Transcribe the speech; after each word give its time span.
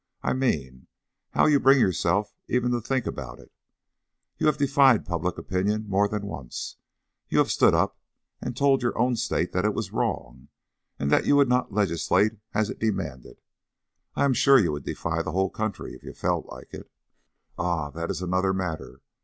I 0.23 0.33
mean, 0.33 0.87
how 1.35 1.45
you 1.45 1.59
bring 1.59 1.79
yourself 1.79 2.33
even 2.47 2.71
to 2.71 2.81
think 2.81 3.05
about 3.05 3.37
it. 3.39 3.51
You 4.39 4.47
have 4.47 4.57
defied 4.57 5.05
public 5.05 5.37
opinion 5.37 5.87
more 5.87 6.07
than 6.07 6.25
once. 6.25 6.77
You 7.29 7.37
have 7.37 7.51
stood 7.51 7.75
up 7.75 7.99
and 8.41 8.57
told 8.57 8.81
your 8.81 8.97
own 8.97 9.15
State 9.15 9.51
that 9.51 9.63
it 9.63 9.75
was 9.75 9.93
wrong 9.93 10.47
and 10.97 11.11
that 11.11 11.27
you 11.27 11.35
would 11.35 11.49
not 11.49 11.71
legislate 11.71 12.31
as 12.51 12.67
it 12.71 12.79
demanded. 12.79 13.41
I 14.15 14.25
am 14.25 14.33
sure 14.33 14.57
you 14.57 14.71
would 14.71 14.85
defy 14.85 15.21
the 15.21 15.33
whole 15.33 15.51
country, 15.51 15.93
if 15.93 16.01
you 16.01 16.13
felt 16.13 16.47
like 16.47 16.73
it." 16.73 16.89
"Ah, 17.59 17.91
that 17.91 18.09
is 18.09 18.23
another 18.23 18.53
matter. 18.53 19.01